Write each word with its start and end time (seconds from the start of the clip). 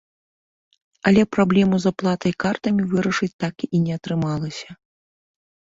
Але 1.09 1.21
праблему 1.37 1.75
з 1.83 1.89
аплатай 1.91 2.33
картамі 2.45 2.89
вырашыць 2.95 3.33
так 3.45 3.55
і 3.75 3.87
не 3.87 3.91
атрымалася. 4.01 4.69